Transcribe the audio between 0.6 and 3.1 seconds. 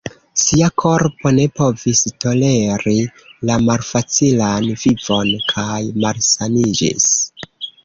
korpo ne povis toleri